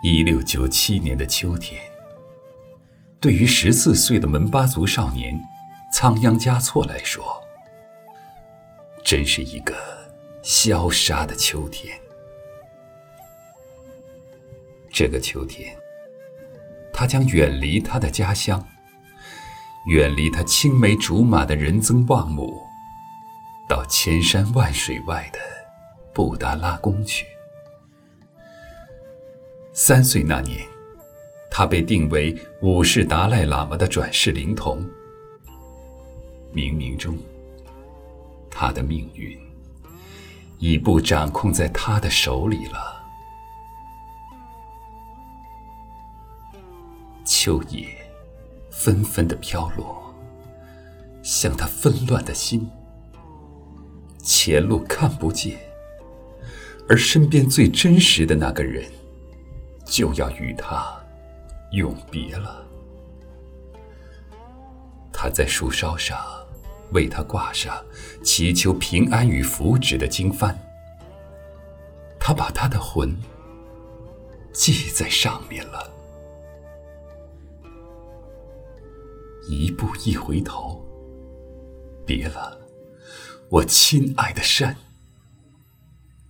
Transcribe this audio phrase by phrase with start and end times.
[0.00, 1.82] 一六九七年的秋天，
[3.18, 5.36] 对于十四岁的门巴族少年
[5.92, 7.42] 仓央嘉措来说，
[9.02, 9.74] 真是一个
[10.40, 11.98] 萧杀的秋天。
[14.88, 15.76] 这个秋天，
[16.92, 18.64] 他将远离他的家乡，
[19.90, 22.62] 远离他青梅竹马的仁增旺姆，
[23.68, 25.40] 到千山万水外的
[26.14, 27.26] 布达拉宫去。
[29.80, 30.66] 三岁那年，
[31.48, 34.84] 他被定为五世达赖喇嘛的转世灵童。
[36.52, 37.16] 冥冥中，
[38.50, 39.38] 他的命运
[40.58, 43.06] 已不掌控在他的手里了。
[47.24, 47.86] 秋叶
[48.70, 50.12] 纷纷的飘落，
[51.22, 52.68] 像他纷乱的心。
[54.24, 55.56] 前路看不见，
[56.88, 58.84] 而身边最真实的那个人。
[59.88, 60.94] 就要与他
[61.72, 62.64] 永别了。
[65.10, 66.16] 他在树梢上
[66.92, 67.84] 为他挂上
[68.22, 70.54] 祈求平安与福祉的经幡，
[72.20, 73.16] 他把他的魂
[74.52, 75.90] 系在上面了。
[79.48, 80.84] 一步一回头，
[82.04, 82.60] 别了，
[83.48, 84.74] 我亲爱的山；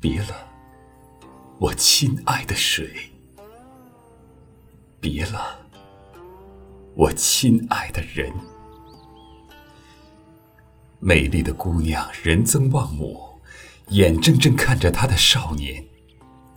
[0.00, 0.48] 别了，
[1.58, 2.88] 我亲爱的水。
[5.00, 5.58] 别了，
[6.94, 8.30] 我亲爱的人。
[10.98, 13.40] 美丽的姑娘仁增旺姆，
[13.88, 15.82] 眼睁睁看着她的少年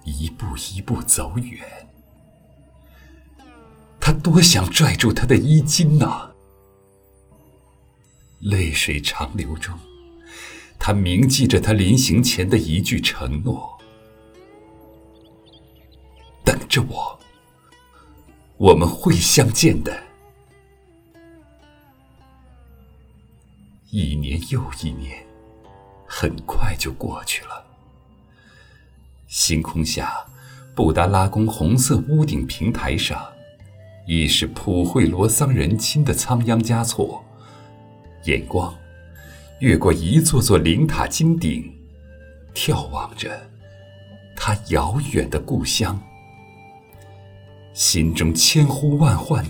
[0.04, 1.66] 一步一步走远。
[3.98, 6.30] 他多想拽住她的衣襟呐！
[8.42, 9.74] 泪水长流中，
[10.78, 13.80] 他铭记着他临行前的一句承诺
[16.44, 17.18] ：“等着我。”
[18.64, 19.94] 我们会相见的。
[23.90, 25.22] 一年又一年，
[26.08, 27.62] 很快就过去了。
[29.28, 30.26] 星空下，
[30.74, 33.22] 布达拉宫红色屋顶平台上，
[34.08, 37.22] 已是普惠罗桑人亲的仓央嘉措，
[38.24, 38.74] 眼光
[39.60, 41.70] 越过一座座灵塔金顶，
[42.56, 43.46] 眺望着
[44.38, 46.02] 他遥远的故乡。
[47.74, 49.44] 心中千呼万唤，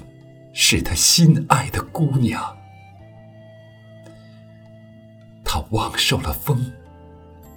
[0.53, 2.57] 是他心爱的姑娘。
[5.44, 6.72] 他忘受了风，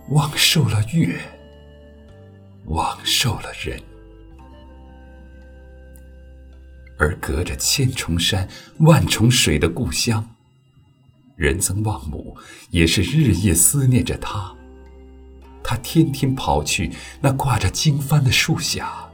[0.09, 1.21] 忘受了月，
[2.67, 3.81] 忘受了人。
[6.99, 8.49] 而隔着千重山、
[8.81, 10.29] 万重水的故乡，
[11.37, 12.37] 仁增旺姆
[12.71, 14.53] 也是日夜思念着他。
[15.63, 16.91] 他天天跑去
[17.21, 19.06] 那挂着经幡的树下。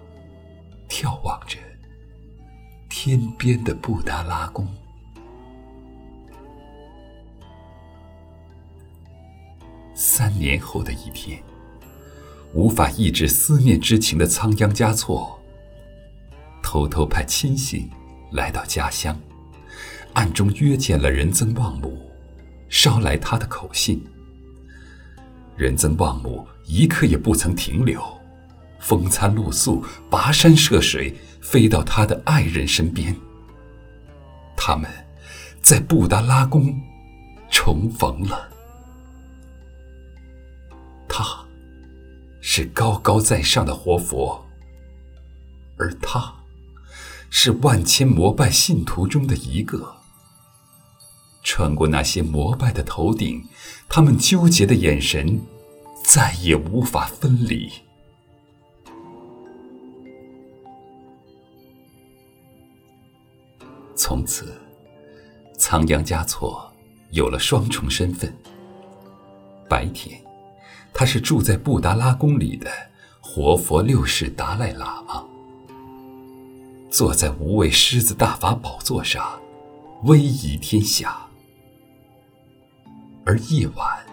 [0.92, 1.56] 眺望着
[2.90, 4.68] 天边的布达拉宫，
[9.94, 11.42] 三年后的一天，
[12.52, 15.40] 无法抑制思念之情的仓央嘉措，
[16.62, 17.90] 偷偷派亲信
[18.30, 19.18] 来到家乡，
[20.12, 22.06] 暗中约见了仁增旺姆，
[22.68, 24.04] 捎来他的口信。
[25.56, 28.21] 仁增旺姆一刻也不曾停留。
[28.82, 33.16] 风餐露宿，跋山涉水，飞到他的爱人身边。
[34.56, 34.90] 他们
[35.62, 36.78] 在布达拉宫
[37.50, 38.50] 重逢了。
[41.08, 41.24] 他
[42.40, 44.44] 是高高在上的活佛，
[45.78, 46.34] 而他
[47.30, 49.96] 是万千膜拜信徒中的一个。
[51.44, 53.44] 穿过那些膜拜的头顶，
[53.88, 55.40] 他们纠结的眼神
[56.04, 57.70] 再也无法分离。
[64.02, 64.52] 从此，
[65.56, 66.68] 仓央嘉措
[67.12, 68.36] 有了双重身份。
[69.68, 70.20] 白天，
[70.92, 72.68] 他是住在布达拉宫里的
[73.20, 75.24] 活佛六世达赖喇嘛，
[76.90, 79.40] 坐在无畏狮子大法宝座上，
[80.02, 81.30] 威仪天下；
[83.24, 84.04] 而夜晚，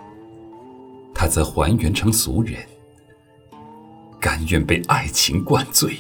[1.16, 2.64] 他则还原成俗人，
[4.20, 5.98] 甘愿被爱情灌醉。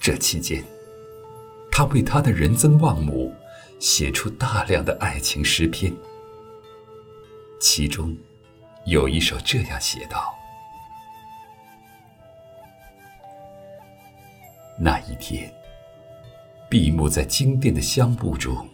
[0.00, 0.64] 这期间，
[1.80, 3.34] 他为他的仁增旺姆
[3.78, 5.90] 写出大量的爱情诗篇，
[7.58, 8.14] 其中
[8.84, 10.34] 有一首这样写道
[14.78, 15.50] ：“那一天，
[16.68, 18.68] 闭目在经殿的香雾中，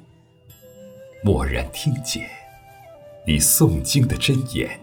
[1.23, 2.29] 蓦然听见
[3.25, 4.81] 你诵经的真言。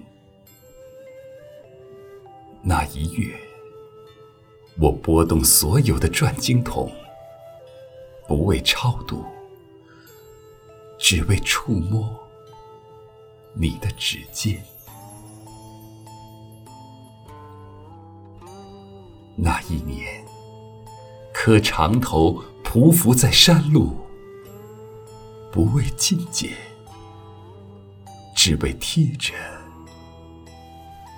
[2.61, 3.35] 那一月，
[4.79, 6.89] 我拨动所有的转经筒，
[8.27, 9.23] 不为超度，
[10.97, 12.09] 只为触摸
[13.53, 14.63] 你的指尖。
[19.35, 20.23] 那一年，
[21.33, 23.97] 磕长头匍匐在山路，
[25.51, 26.51] 不为觐见，
[28.35, 29.33] 只为贴着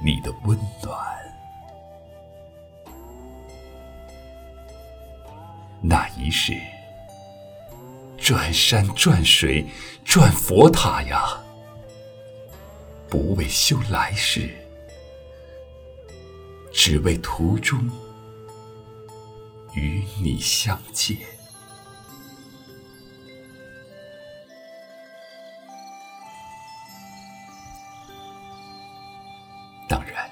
[0.04, 1.16] 你的温暖。
[5.82, 6.54] 那一世，
[8.26, 9.64] 转山转水
[10.04, 11.40] 转佛塔呀，
[13.08, 14.50] 不为修来世，
[16.74, 17.88] 只为途中
[19.76, 21.16] 与你相见。
[29.88, 30.28] 当然，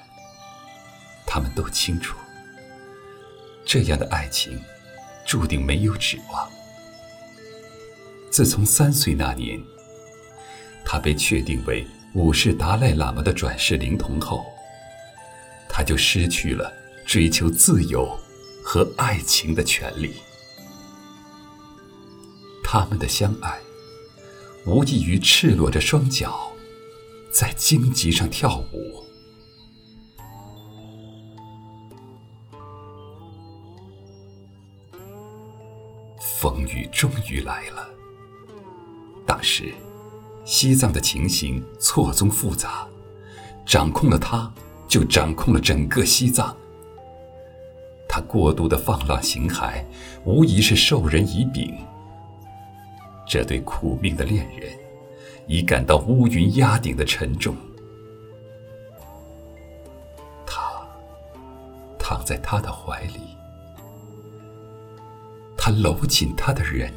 [1.24, 2.16] 他们都清楚，
[3.64, 4.60] 这样的爱情。
[5.24, 6.50] 注定没有指望。
[8.34, 9.62] 自从三岁那年，
[10.84, 14.44] 他被确定为五世达赖喇嘛的转世灵童后，
[15.68, 16.72] 他就失去了
[17.06, 18.04] 追求自由
[18.64, 20.14] 和爱情的权利。
[22.64, 23.56] 他们的相爱，
[24.66, 26.50] 无异于赤裸着双脚，
[27.30, 29.04] 在荆棘上跳舞。
[36.18, 37.93] 风雨终于来了。
[39.34, 39.74] 当时，
[40.44, 42.86] 西藏的情形错综复杂，
[43.66, 44.48] 掌控了他，
[44.86, 46.56] 就掌控了整个西藏。
[48.08, 49.82] 他过度的放浪形骸，
[50.24, 51.74] 无疑是授人以柄。
[53.26, 54.70] 这对苦命的恋人，
[55.48, 57.56] 已感到乌云压顶的沉重。
[60.46, 60.62] 他
[61.98, 63.36] 躺在他的怀里。
[65.56, 66.92] 他搂紧他的人，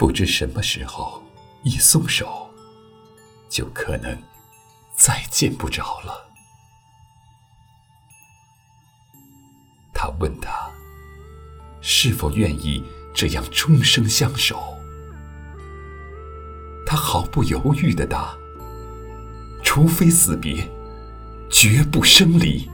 [0.00, 1.22] 不知什么时候
[1.62, 2.48] 一松手，
[3.50, 4.18] 就可能
[4.96, 6.26] 再见不着了。
[9.92, 10.70] 他问他
[11.82, 12.82] 是否愿意
[13.14, 14.74] 这样终生相守，
[16.86, 18.34] 他毫不犹豫的答
[19.62, 20.66] ：“除非死别，
[21.50, 22.70] 绝不生离。”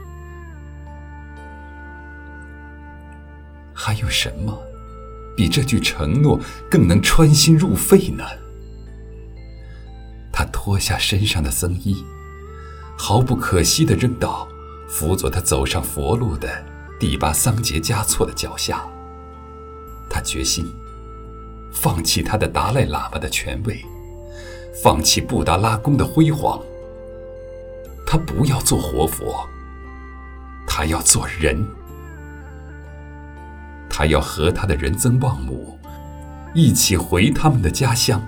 [3.75, 4.57] 还有什么
[5.37, 6.39] 比这句承诺
[6.69, 8.25] 更能穿心入肺呢？
[10.33, 12.03] 他脱下身上的僧衣，
[12.97, 14.47] 毫不可惜地扔到
[14.89, 16.49] 辅佐他走上佛路的
[16.99, 18.83] 第八桑杰嘉措的脚下。
[20.09, 20.65] 他决心
[21.71, 23.85] 放弃他的达赖喇嘛的权位，
[24.83, 26.59] 放弃布达拉宫的辉煌。
[28.07, 29.47] 他不要做活佛，
[30.65, 31.63] 他要做人。
[33.97, 35.75] 他要和他的人曾旺姆
[36.53, 38.21] 一起回他们的家乡，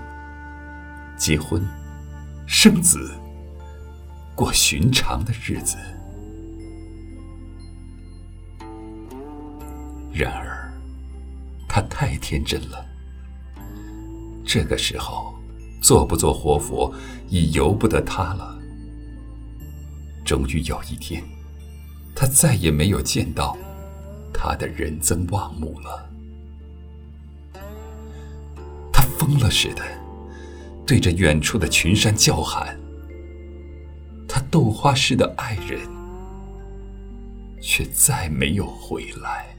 [1.16, 1.64] 结婚、
[2.44, 3.08] 生子，
[4.34, 5.76] 过寻常的日子。
[10.12, 10.72] 然而，
[11.68, 12.84] 他太天真了。
[14.44, 15.32] 这个时候，
[15.80, 16.92] 做不做活佛
[17.28, 18.58] 已由不得他了。
[20.24, 21.22] 终于有一天，
[22.12, 23.56] 他再也没有见到。
[24.42, 26.10] 他的人增望母了，
[28.90, 29.84] 他疯了似的
[30.86, 32.74] 对着远处的群山叫喊。
[34.26, 35.78] 他豆花似的爱人，
[37.60, 39.54] 却再没有回来。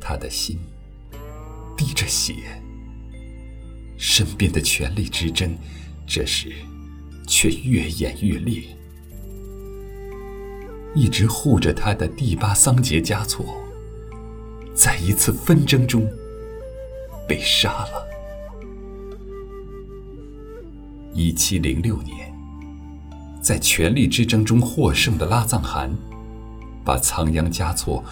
[0.00, 0.58] 他的心
[1.76, 2.36] 滴着血，
[3.98, 5.54] 身边的权力之争，
[6.06, 6.54] 这时。
[7.26, 8.62] 却越演越烈。
[10.94, 13.46] 一直护着他的第八桑杰嘉措，
[14.74, 16.06] 在一次纷争中
[17.26, 18.06] 被杀了。
[21.14, 22.30] 一七零六年，
[23.40, 25.90] 在权力之争中获胜的拉藏汗，
[26.84, 28.04] 把仓央嘉措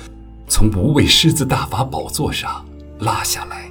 [0.49, 2.64] 从无畏狮子大法宝座上
[3.00, 3.71] 拉下来。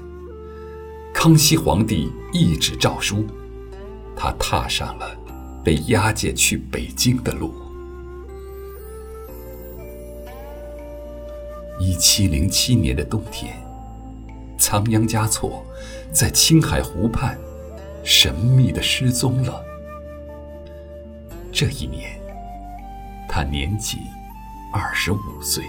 [1.14, 3.26] 康熙皇帝一纸诏书，
[4.16, 5.18] 他踏上了。
[5.64, 7.54] 被押解去北京的路。
[11.80, 13.56] 一七零七年的冬天，
[14.58, 15.66] 仓央嘉措
[16.12, 17.38] 在青海湖畔
[18.04, 19.64] 神秘的失踪了。
[21.52, 22.20] 这一年，
[23.28, 24.00] 他年仅
[24.74, 25.64] 二十五岁。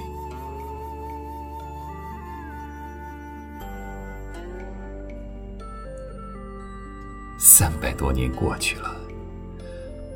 [7.38, 9.00] 三百多年过去了。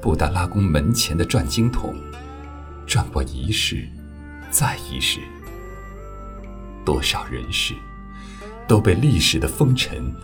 [0.04, 1.94] 布达拉宫门前的转经筒，
[2.86, 3.88] 转过一世，
[4.50, 5.18] 再一世。
[6.84, 7.72] 多少人世，
[8.68, 10.14] 都被历史的风尘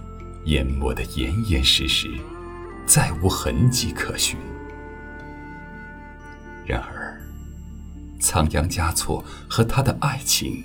[0.45, 2.11] 淹没得严严实实，
[2.85, 4.39] 再无痕迹可寻。
[6.67, 7.19] 然而，
[8.21, 10.63] 仓央嘉措和他的爱情，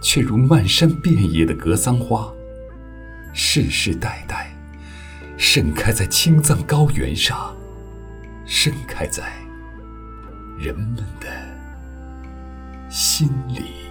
[0.00, 2.32] 却如漫山遍野的格桑花，
[3.34, 4.56] 世世代代
[5.36, 7.54] 盛开在青藏高原上，
[8.46, 9.32] 盛开在
[10.58, 11.28] 人们的
[12.90, 13.83] 心里。